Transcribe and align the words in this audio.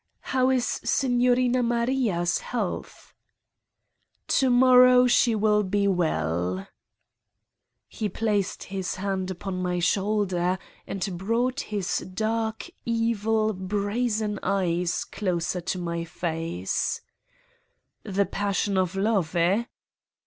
"How 0.33 0.49
is 0.49 0.65
Signorina 0.65 1.61
Maria's 1.61 2.39
health?" 2.39 3.13
"Tomorrow 4.27 5.05
she 5.05 5.35
will 5.35 5.61
be 5.61 5.87
well." 5.87 6.67
He 7.87 8.09
placed 8.09 8.63
his 8.63 8.95
hand 8.95 9.29
upon 9.29 9.61
my 9.61 9.77
shoulder 9.77 10.57
and 10.87 11.17
brought 11.19 11.59
his 11.59 11.99
dark, 11.99 12.67
evil, 12.83 13.53
brazen 13.53 14.39
eyes 14.41 15.03
closer 15.03 15.61
to 15.61 15.77
my 15.77 16.03
face:' 16.03 17.01
l 18.03 18.11
The 18.13 18.25
passion 18.25 18.79
of 18.79 18.95
love, 18.95 19.35
eh?" 19.35 19.65